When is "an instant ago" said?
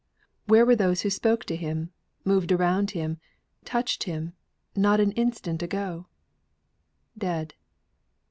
4.99-6.07